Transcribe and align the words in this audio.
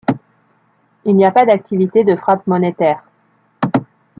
Il 1.05 1.11
y 1.11 1.13
n'a 1.13 1.29
pas 1.29 1.45
d'activité 1.45 2.03
de 2.03 2.15
frappe 2.15 2.47
monétaire. 2.47 3.03